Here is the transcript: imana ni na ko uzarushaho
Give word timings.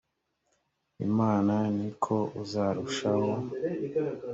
imana 1.07 1.53
ni 1.75 1.87
na 1.91 1.95
ko 2.03 2.17
uzarushaho 2.41 3.31